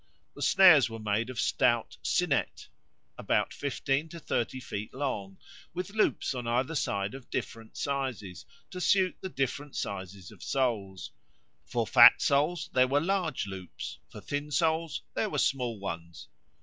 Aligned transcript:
The 0.33 0.41
snares 0.41 0.89
were 0.89 0.97
made 0.97 1.29
of 1.29 1.39
stout 1.39 1.97
cinet, 2.01 2.69
about 3.19 3.53
fifteen 3.53 4.09
to 4.09 4.19
thirty 4.19 4.59
feet 4.59 4.95
long, 4.95 5.37
with 5.75 5.91
loops 5.93 6.33
on 6.33 6.47
either 6.47 6.73
side 6.73 7.13
of 7.13 7.29
different 7.29 7.77
sizes, 7.77 8.47
to 8.71 8.81
suit 8.81 9.17
the 9.21 9.29
different 9.29 9.75
sizes 9.75 10.31
of 10.31 10.41
souls; 10.41 11.11
for 11.67 11.85
fat 11.85 12.19
souls 12.19 12.71
there 12.73 12.87
were 12.87 12.99
large 12.99 13.45
loops, 13.45 13.99
for 14.09 14.21
thin 14.21 14.49
souls 14.49 15.03
there 15.13 15.29
were 15.29 15.37
small 15.37 15.77
ones. 15.79 16.29